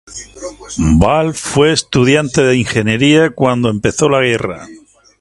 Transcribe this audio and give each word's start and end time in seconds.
Ball 0.97 1.35
fue 1.35 1.71
estudiante 1.71 2.41
de 2.41 2.55
ingeniería 2.57 3.29
cuando 3.29 3.69
empezó 3.69 4.09
la 4.09 4.21
guerra. 4.21 4.65